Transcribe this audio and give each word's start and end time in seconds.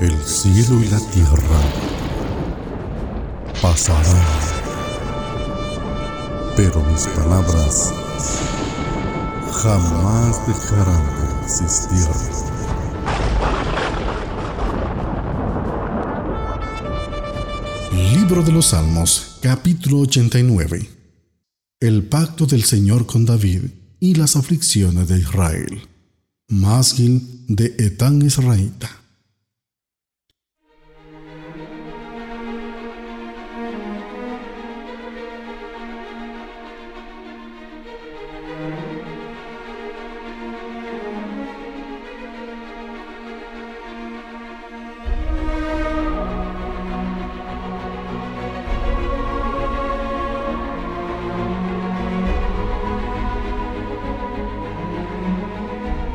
El 0.00 0.18
cielo 0.24 0.80
y 0.80 0.88
la 0.88 0.98
tierra 0.98 1.60
pasarán, 3.60 4.26
pero 6.56 6.82
mis 6.84 7.06
palabras 7.08 7.92
jamás 9.62 10.46
dejarán 10.46 11.04
de 11.04 11.44
existir. 11.44 12.06
Libro 17.92 18.42
de 18.42 18.52
los 18.52 18.68
Salmos, 18.68 19.36
capítulo 19.42 19.98
89. 19.98 20.88
El 21.78 22.04
pacto 22.04 22.46
del 22.46 22.64
Señor 22.64 23.04
con 23.04 23.26
David 23.26 23.64
y 24.00 24.14
las 24.14 24.36
aflicciones 24.36 25.08
de 25.08 25.18
Israel. 25.18 25.82
Masgil 26.48 27.44
de 27.48 27.74
Etán 27.78 28.22
Israelita. 28.22 28.99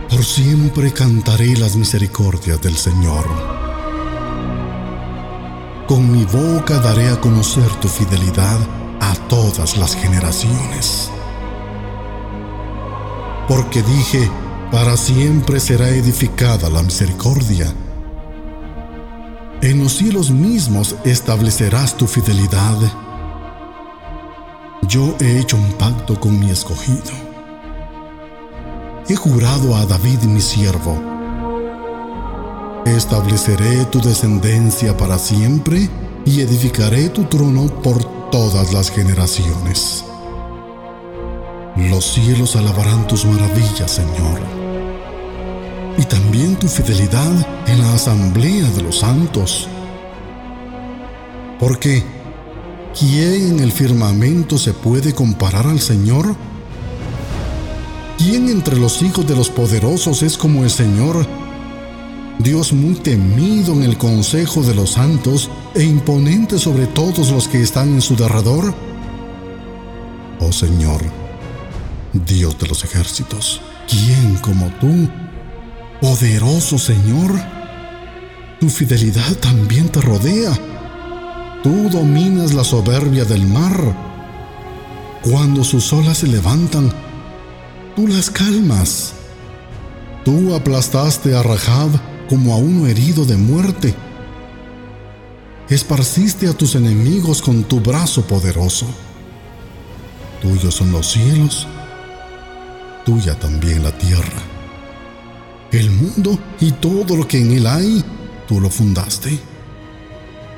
Por 0.09 0.23
siempre 0.23 0.93
cantaré 0.93 1.57
las 1.57 1.75
misericordias 1.75 2.61
del 2.61 2.77
Señor. 2.77 3.25
Con 5.87 6.11
mi 6.11 6.23
boca 6.25 6.79
daré 6.79 7.09
a 7.09 7.19
conocer 7.19 7.67
tu 7.81 7.87
fidelidad 7.87 8.59
a 9.01 9.15
todas 9.27 9.77
las 9.77 9.95
generaciones. 9.95 11.09
Porque 13.47 13.81
dije, 13.81 14.29
para 14.71 14.95
siempre 14.95 15.59
será 15.59 15.89
edificada 15.89 16.69
la 16.69 16.83
misericordia. 16.83 17.73
En 19.61 19.83
los 19.83 19.93
cielos 19.93 20.29
mismos 20.29 20.95
establecerás 21.03 21.97
tu 21.97 22.05
fidelidad. 22.05 22.77
Yo 24.83 25.15
he 25.19 25.39
hecho 25.39 25.57
un 25.57 25.71
pacto 25.73 26.19
con 26.19 26.39
mi 26.39 26.51
escogido 26.51 27.24
he 29.07 29.15
jurado 29.15 29.75
a 29.75 29.85
David 29.85 30.23
mi 30.23 30.41
siervo. 30.41 30.99
Estableceré 32.85 33.85
tu 33.85 33.99
descendencia 34.01 34.95
para 34.97 35.19
siempre 35.19 35.89
y 36.25 36.41
edificaré 36.41 37.09
tu 37.09 37.23
trono 37.25 37.67
por 37.81 38.03
todas 38.31 38.73
las 38.73 38.89
generaciones. 38.89 40.03
Los 41.75 42.13
cielos 42.13 42.55
alabarán 42.55 43.07
tus 43.07 43.25
maravillas, 43.25 43.91
Señor, 43.91 44.39
y 45.97 46.03
también 46.03 46.55
tu 46.55 46.67
fidelidad 46.67 47.47
en 47.67 47.81
la 47.81 47.93
asamblea 47.93 48.69
de 48.71 48.81
los 48.81 48.99
santos. 48.99 49.67
Porque, 51.59 52.03
¿quién 52.97 53.53
en 53.53 53.59
el 53.59 53.71
firmamento 53.71 54.57
se 54.57 54.73
puede 54.73 55.13
comparar 55.13 55.67
al 55.67 55.79
Señor? 55.79 56.35
¿Quién 58.17 58.49
entre 58.49 58.77
los 58.77 59.01
hijos 59.01 59.27
de 59.27 59.35
los 59.35 59.49
poderosos 59.49 60.23
es 60.23 60.37
como 60.37 60.63
el 60.63 60.69
Señor? 60.69 61.27
Dios 62.39 62.73
muy 62.73 62.95
temido 62.95 63.73
en 63.73 63.83
el 63.83 63.97
consejo 63.97 64.61
de 64.63 64.73
los 64.73 64.91
santos 64.91 65.49
e 65.73 65.83
imponente 65.83 66.57
sobre 66.57 66.87
todos 66.87 67.31
los 67.31 67.47
que 67.47 67.61
están 67.61 67.89
en 67.93 68.01
su 68.01 68.15
derredor. 68.15 68.73
Oh 70.39 70.51
Señor, 70.51 71.01
Dios 72.13 72.57
de 72.57 72.67
los 72.67 72.83
ejércitos, 72.83 73.61
¿quién 73.87 74.35
como 74.37 74.67
tú? 74.79 75.09
Poderoso 76.01 76.77
Señor, 76.77 77.31
tu 78.59 78.69
fidelidad 78.69 79.33
también 79.35 79.89
te 79.89 80.01
rodea. 80.01 80.51
Tú 81.63 81.89
dominas 81.89 82.53
la 82.53 82.63
soberbia 82.63 83.25
del 83.25 83.45
mar. 83.45 83.95
Cuando 85.23 85.63
sus 85.63 85.91
olas 85.93 86.19
se 86.19 86.27
levantan, 86.27 86.93
tú 87.95 88.07
las 88.07 88.29
calmas. 88.29 89.13
Tú 90.23 90.53
aplastaste 90.53 91.35
a 91.35 91.43
Rahab 91.43 91.89
como 92.27 92.53
a 92.53 92.57
uno 92.57 92.87
herido 92.87 93.25
de 93.25 93.37
muerte. 93.37 93.93
Esparciste 95.69 96.47
a 96.47 96.53
tus 96.53 96.75
enemigos 96.75 97.41
con 97.41 97.63
tu 97.63 97.79
brazo 97.79 98.25
poderoso. 98.25 98.85
Tuyos 100.41 100.75
son 100.75 100.91
los 100.91 101.11
cielos, 101.11 101.67
tuya 103.05 103.39
también 103.39 103.83
la 103.83 103.97
tierra. 103.97 104.43
El 105.71 105.89
mundo 105.89 106.37
y 106.59 106.71
todo 106.71 107.15
lo 107.15 107.27
que 107.27 107.39
en 107.39 107.51
él 107.51 107.65
hay, 107.65 108.03
tú 108.47 108.59
lo 108.59 108.69
fundaste. 108.69 109.39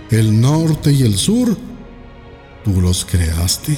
El 0.10 0.40
norte 0.40 0.92
y 0.92 1.04
el 1.04 1.18
sur, 1.18 1.58
tú 2.64 2.82
los 2.82 3.06
creaste. 3.06 3.78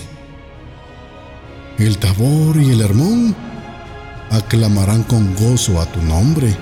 El 1.79 1.97
Tabor 1.97 2.57
y 2.57 2.71
el 2.71 2.81
Hermón, 2.81 3.33
aclamarán 4.31 5.03
con 5.03 5.33
gozo 5.33 5.79
a 5.79 5.85
tu 5.85 6.01
nombre. 6.01 6.53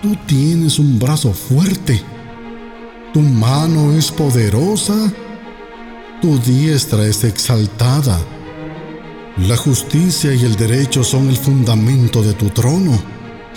Tú 0.00 0.16
tienes 0.26 0.78
un 0.78 0.98
brazo 0.98 1.34
fuerte, 1.34 2.02
tu 3.12 3.20
mano 3.20 3.92
es 3.92 4.10
poderosa, 4.10 5.12
tu 6.22 6.38
diestra 6.38 7.06
es 7.06 7.22
exaltada. 7.22 8.18
La 9.46 9.58
justicia 9.58 10.32
y 10.32 10.42
el 10.42 10.56
derecho 10.56 11.04
son 11.04 11.28
el 11.28 11.36
fundamento 11.36 12.22
de 12.22 12.32
tu 12.32 12.48
trono. 12.48 12.98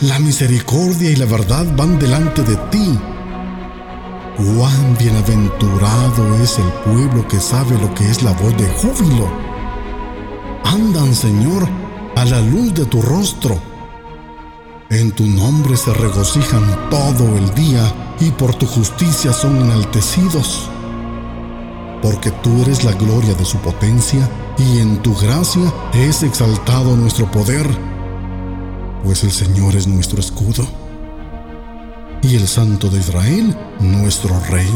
La 0.02 0.20
misericordia 0.20 1.10
y 1.10 1.16
la 1.16 1.26
verdad 1.26 1.66
van 1.78 1.98
delante 1.98 2.44
de 2.44 2.58
ti. 2.72 3.00
Cuán 4.36 4.98
bienaventurado 5.00 6.44
es 6.44 6.60
el 6.60 6.70
pueblo 6.84 7.26
que 7.30 7.40
sabe 7.40 7.78
lo 7.80 7.94
que 7.96 8.10
es 8.10 8.22
la 8.22 8.34
voz 8.34 8.56
de 8.58 8.68
júbilo. 8.68 9.47
Andan, 10.68 11.16
Señor, 11.16 11.66
a 12.18 12.26
la 12.26 12.42
luz 12.42 12.74
de 12.74 12.86
tu 12.86 13.02
rostro. 13.02 13.58
En 14.90 15.14
tu 15.14 15.26
nombre 15.26 15.78
se 15.78 15.94
regocijan 15.94 16.90
todo 16.90 17.38
el 17.38 17.56
día 17.56 18.16
y 18.20 18.32
por 18.32 18.54
tu 18.54 18.66
justicia 18.66 19.32
son 19.32 19.56
enaltecidos. 19.62 20.70
Porque 22.02 22.32
tú 22.32 22.64
eres 22.64 22.84
la 22.84 22.92
gloria 22.92 23.34
de 23.34 23.46
su 23.46 23.58
potencia 23.60 24.30
y 24.58 24.80
en 24.80 25.02
tu 25.02 25.16
gracia 25.16 25.74
es 25.94 26.22
exaltado 26.24 26.98
nuestro 26.98 27.32
poder, 27.32 27.66
pues 29.06 29.24
el 29.24 29.32
Señor 29.32 29.74
es 29.74 29.88
nuestro 29.88 30.20
escudo 30.20 30.68
y 32.24 32.36
el 32.36 32.46
Santo 32.46 32.90
de 32.90 33.00
Israel 33.00 33.58
nuestro 33.80 34.38
Rey. 34.50 34.70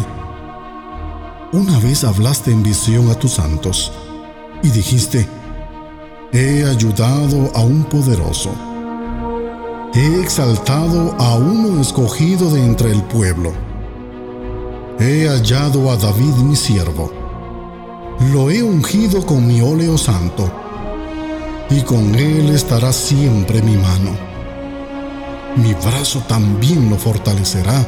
Una 1.51 1.78
vez 1.80 2.06
hablaste 2.06 2.50
en 2.50 2.63
visión 2.63 3.12
a 3.12 3.16
tus 3.16 3.34
santos 3.34 3.91
y 4.63 4.69
dijiste, 4.69 5.28
He 6.34 6.64
ayudado 6.64 7.52
a 7.53 7.59
un 7.59 7.84
poderoso. 7.84 8.56
He 9.94 10.22
exaltado 10.22 11.14
a 11.19 11.36
uno 11.36 11.81
escogido 11.81 12.50
de 12.52 12.64
entre 12.64 12.90
el 12.90 13.03
pueblo. 13.03 13.52
He 14.97 15.28
hallado 15.28 15.92
a 15.92 15.97
David 15.97 16.34
mi 16.38 16.56
siervo. 16.56 17.12
Lo 18.31 18.50
he 18.50 18.64
ungido 18.64 19.25
con 19.25 19.46
mi 19.46 19.60
óleo 19.60 19.98
santo, 19.98 20.50
y 21.69 21.81
con 21.81 22.16
él 22.16 22.51
estará 22.51 22.94
siempre 22.94 23.62
mi 23.62 23.75
mano. 23.75 24.16
Mi 25.57 25.74
brazo 25.74 26.24
también 26.30 26.89
lo 26.89 26.95
fortalecerá. 26.95 27.86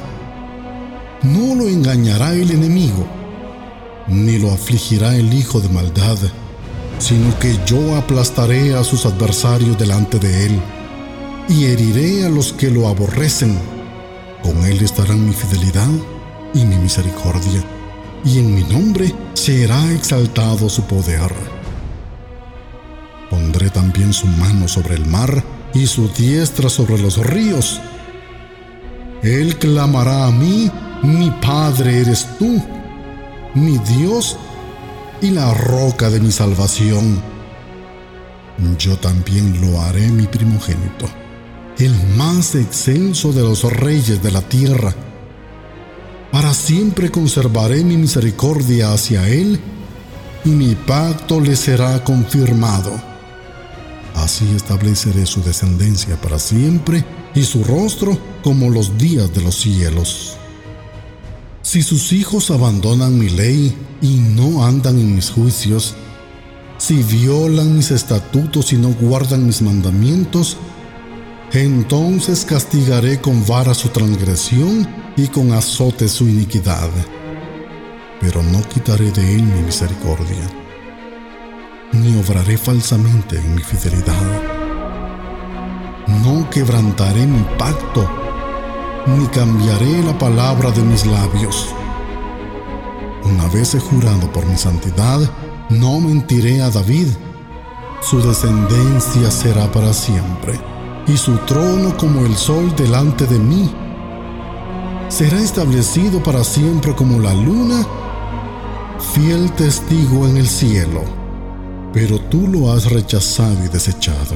No 1.21 1.55
lo 1.55 1.69
engañará 1.69 2.33
el 2.33 2.51
enemigo, 2.51 3.05
ni 4.09 4.37
lo 4.37 4.51
afligirá 4.51 5.15
el 5.15 5.33
hijo 5.33 5.61
de 5.61 5.69
maldad 5.69 6.17
sino 7.03 7.37
que 7.37 7.59
yo 7.65 7.97
aplastaré 7.97 8.77
a 8.77 8.83
sus 8.85 9.05
adversarios 9.05 9.77
delante 9.77 10.19
de 10.19 10.45
él 10.45 10.61
y 11.49 11.65
heriré 11.65 12.25
a 12.25 12.29
los 12.29 12.53
que 12.53 12.71
lo 12.71 12.87
aborrecen. 12.87 13.59
Con 14.41 14.63
él 14.63 14.81
estarán 14.81 15.27
mi 15.27 15.33
fidelidad 15.33 15.89
y 16.53 16.63
mi 16.63 16.77
misericordia, 16.77 17.61
y 18.23 18.39
en 18.39 18.55
mi 18.55 18.63
nombre 18.63 19.13
será 19.33 19.91
exaltado 19.91 20.69
su 20.69 20.83
poder. 20.83 21.33
Pondré 23.29 23.69
también 23.69 24.13
su 24.13 24.27
mano 24.27 24.69
sobre 24.69 24.95
el 24.95 25.05
mar 25.05 25.43
y 25.73 25.87
su 25.87 26.07
diestra 26.07 26.69
sobre 26.69 26.97
los 26.99 27.17
ríos. 27.17 27.81
Él 29.23 29.57
clamará 29.57 30.27
a 30.27 30.31
mí, 30.31 30.71
mi 31.01 31.31
Padre 31.41 31.99
eres 31.99 32.25
tú, 32.39 32.63
mi 33.55 33.77
Dios 33.79 34.37
y 35.23 35.31
la 35.31 35.53
roca 35.53 36.09
de 36.09 36.19
mi 36.19 36.31
salvación. 36.31 37.21
Yo 38.77 38.97
también 38.97 39.61
lo 39.61 39.79
haré 39.79 40.09
mi 40.09 40.27
primogénito, 40.27 41.05
el 41.79 41.93
más 42.17 42.55
excelso 42.55 43.31
de 43.31 43.41
los 43.41 43.63
reyes 43.63 44.21
de 44.21 44.31
la 44.31 44.41
tierra. 44.41 44.93
Para 46.29 46.53
siempre 46.53 47.09
conservaré 47.09 47.85
mi 47.85 47.95
misericordia 47.95 48.91
hacia 48.91 49.27
él 49.29 49.59
y 50.43 50.49
mi 50.49 50.75
pacto 50.75 51.39
le 51.39 51.55
será 51.55 52.03
confirmado. 52.03 52.91
Así 54.15 54.45
estableceré 54.53 55.25
su 55.25 55.41
descendencia 55.41 56.19
para 56.19 56.37
siempre 56.37 57.05
y 57.33 57.43
su 57.43 57.63
rostro 57.63 58.17
como 58.43 58.69
los 58.69 58.97
días 58.97 59.33
de 59.33 59.41
los 59.41 59.55
cielos. 59.55 60.37
Si 61.73 61.81
sus 61.81 62.13
hijos 62.13 62.51
abandonan 62.51 63.17
mi 63.17 63.29
ley 63.29 63.75
y 63.99 64.17
no 64.17 64.63
andan 64.63 64.99
en 64.99 65.15
mis 65.15 65.31
juicios, 65.31 65.95
si 66.77 67.01
violan 67.01 67.75
mis 67.75 67.89
estatutos 67.89 68.73
y 68.73 68.77
no 68.77 68.89
guardan 68.89 69.47
mis 69.47 69.63
mandamientos, 69.63 70.57
entonces 71.51 72.45
castigaré 72.45 73.19
con 73.19 73.43
vara 73.47 73.73
su 73.73 73.89
transgresión 73.89 74.87
y 75.17 75.25
con 75.29 75.51
azote 75.51 76.07
su 76.09 76.29
iniquidad. 76.29 76.91
Pero 78.21 78.43
no 78.43 78.61
quitaré 78.69 79.09
de 79.09 79.33
él 79.33 79.41
mi 79.41 79.63
misericordia, 79.63 80.47
ni 81.91 82.15
obraré 82.17 82.55
falsamente 82.55 83.39
en 83.39 83.55
mi 83.55 83.63
fidelidad. 83.63 84.43
No 86.23 86.47
quebrantaré 86.51 87.25
mi 87.25 87.43
pacto, 87.57 88.22
ni 89.07 89.27
cambiaré 89.27 90.01
la 90.03 90.17
palabra 90.17 90.71
de 90.71 90.81
mis 90.81 91.05
labios. 91.05 91.67
Una 93.25 93.47
vez 93.49 93.75
he 93.75 93.79
jurado 93.79 94.31
por 94.31 94.45
mi 94.45 94.57
santidad, 94.57 95.19
no 95.69 95.99
mentiré 95.99 96.61
a 96.61 96.69
David. 96.69 97.07
Su 98.01 98.21
descendencia 98.21 99.31
será 99.31 99.71
para 99.71 99.93
siempre, 99.93 100.59
y 101.07 101.17
su 101.17 101.37
trono 101.39 101.95
como 101.97 102.25
el 102.25 102.35
sol 102.35 102.73
delante 102.75 103.25
de 103.25 103.39
mí. 103.39 103.69
Será 105.09 105.39
establecido 105.39 106.21
para 106.23 106.43
siempre 106.43 106.95
como 106.95 107.19
la 107.19 107.33
luna, 107.33 107.85
fiel 109.13 109.51
testigo 109.53 110.27
en 110.27 110.37
el 110.37 110.47
cielo, 110.47 111.01
pero 111.93 112.19
tú 112.19 112.47
lo 112.47 112.71
has 112.71 112.89
rechazado 112.89 113.63
y 113.63 113.67
desechado. 113.67 114.35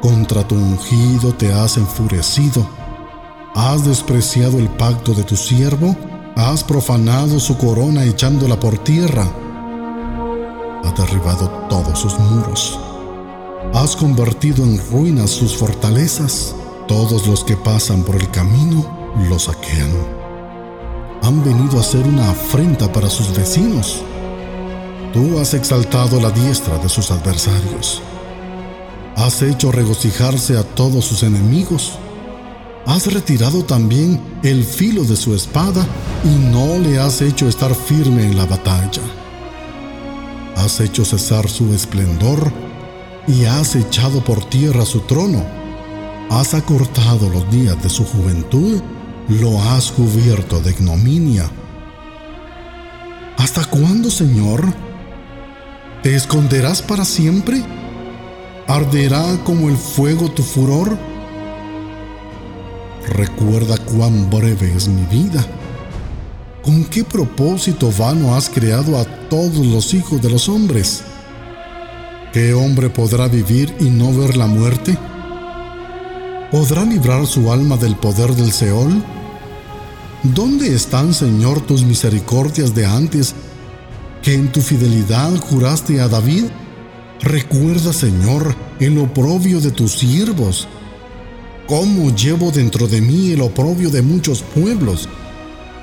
Contra 0.00 0.46
tu 0.46 0.54
ungido 0.54 1.34
te 1.34 1.52
has 1.52 1.76
enfurecido, 1.76 2.66
has 3.54 3.84
despreciado 3.84 4.58
el 4.58 4.68
pacto 4.68 5.14
de 5.14 5.24
tu 5.24 5.36
siervo, 5.36 5.96
has 6.36 6.64
profanado 6.64 7.40
su 7.40 7.56
corona 7.58 8.04
echándola 8.04 8.58
por 8.58 8.78
tierra 8.78 9.30
ha 10.84 10.92
derribado 10.92 11.48
todos 11.68 11.98
sus 11.98 12.18
muros. 12.18 12.78
Has 13.74 13.94
convertido 13.96 14.64
en 14.64 14.80
ruinas 14.90 15.30
sus 15.30 15.56
fortalezas. 15.56 16.54
Todos 16.88 17.26
los 17.26 17.44
que 17.44 17.56
pasan 17.56 18.02
por 18.02 18.16
el 18.16 18.28
camino 18.30 19.12
lo 19.28 19.38
saquean. 19.38 19.92
Han 21.22 21.44
venido 21.44 21.78
a 21.78 21.82
ser 21.82 22.06
una 22.06 22.30
afrenta 22.30 22.92
para 22.92 23.08
sus 23.08 23.34
vecinos. 23.36 24.02
Tú 25.12 25.38
has 25.38 25.54
exaltado 25.54 26.20
la 26.20 26.30
diestra 26.30 26.78
de 26.78 26.88
sus 26.88 27.10
adversarios. 27.10 28.02
Has 29.16 29.42
hecho 29.42 29.70
regocijarse 29.70 30.56
a 30.56 30.62
todos 30.62 31.04
sus 31.04 31.22
enemigos. 31.22 31.98
Has 32.86 33.12
retirado 33.12 33.64
también 33.64 34.20
el 34.42 34.64
filo 34.64 35.04
de 35.04 35.16
su 35.16 35.34
espada 35.34 35.86
y 36.24 36.28
no 36.28 36.78
le 36.78 36.98
has 36.98 37.22
hecho 37.22 37.48
estar 37.48 37.74
firme 37.74 38.24
en 38.24 38.36
la 38.36 38.46
batalla 38.46 39.02
has 40.60 40.80
hecho 40.80 41.04
cesar 41.04 41.48
su 41.48 41.72
esplendor 41.72 42.52
y 43.26 43.44
has 43.44 43.76
echado 43.76 44.22
por 44.22 44.44
tierra 44.44 44.84
su 44.84 45.00
trono. 45.00 45.42
Has 46.30 46.54
acortado 46.54 47.28
los 47.28 47.50
días 47.50 47.82
de 47.82 47.88
su 47.88 48.04
juventud, 48.04 48.80
lo 49.28 49.60
has 49.62 49.90
cubierto 49.90 50.60
de 50.60 50.70
ignominia. 50.70 51.50
¿Hasta 53.38 53.64
cuándo, 53.64 54.10
Señor? 54.10 54.64
¿Te 56.02 56.14
esconderás 56.14 56.82
para 56.82 57.04
siempre? 57.04 57.64
¿Arderá 58.68 59.42
como 59.44 59.68
el 59.68 59.76
fuego 59.76 60.30
tu 60.30 60.42
furor? 60.42 60.96
Recuerda 63.10 63.76
cuán 63.76 64.30
breve 64.30 64.72
es 64.74 64.88
mi 64.88 65.04
vida 65.04 65.46
¿Con 66.62 66.84
qué 66.84 67.04
propósito 67.04 67.90
vano 67.98 68.34
has 68.36 68.50
creado 68.50 68.98
a 68.98 69.04
todos 69.04 69.64
los 69.66 69.94
hijos 69.94 70.20
de 70.20 70.28
los 70.28 70.48
hombres? 70.48 71.02
¿Qué 72.34 72.52
hombre 72.52 72.90
podrá 72.90 73.28
vivir 73.28 73.74
y 73.80 73.84
no 73.84 74.12
ver 74.12 74.36
la 74.36 74.46
muerte? 74.46 74.96
¿Podrá 76.52 76.84
librar 76.84 77.26
su 77.26 77.50
alma 77.50 77.78
del 77.78 77.96
poder 77.96 78.34
del 78.34 78.52
Seol? 78.52 79.02
¿Dónde 80.22 80.74
están, 80.74 81.14
Señor, 81.14 81.62
tus 81.62 81.82
misericordias 81.82 82.74
de 82.74 82.84
antes, 82.84 83.34
que 84.22 84.34
en 84.34 84.52
tu 84.52 84.60
fidelidad 84.60 85.34
juraste 85.38 86.00
a 86.02 86.08
David? 86.08 86.44
Recuerda, 87.22 87.94
Señor, 87.94 88.54
el 88.80 88.98
oprobio 88.98 89.60
de 89.62 89.70
tus 89.70 89.92
siervos. 89.92 90.68
¿Cómo 91.70 92.14
llevo 92.14 92.50
dentro 92.50 92.86
de 92.86 93.00
mí 93.00 93.30
el 93.30 93.40
oprobio 93.40 93.88
de 93.88 94.02
muchos 94.02 94.42
pueblos? 94.42 95.08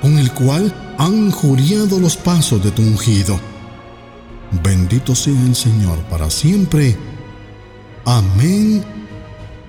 con 0.00 0.18
el 0.18 0.32
cual 0.32 0.72
han 0.98 1.30
juriado 1.30 1.98
los 1.98 2.16
pasos 2.16 2.62
de 2.62 2.70
tu 2.70 2.82
ungido. 2.82 3.38
Bendito 4.62 5.14
sea 5.14 5.40
el 5.44 5.54
Señor 5.54 5.98
para 6.10 6.30
siempre. 6.30 6.96
Amén 8.04 8.84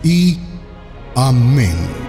y 0.03 0.37
amén. 1.15 2.08